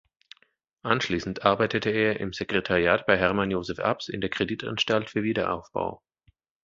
Anschließend 0.81 1.45
arbeitete 1.45 1.91
er 1.91 2.19
im 2.19 2.33
Sekretariat 2.33 3.05
bei 3.05 3.19
Hermann 3.19 3.51
Josef 3.51 3.77
Abs 3.77 4.09
in 4.09 4.19
der 4.19 4.31
Kreditanstalt 4.31 5.11
für 5.11 5.21
Wiederaufbau. 5.21 6.01